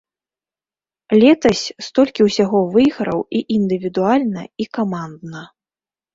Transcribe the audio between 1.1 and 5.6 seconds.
Летась столькі ўсяго выйграў і індывідуальна, і камандна.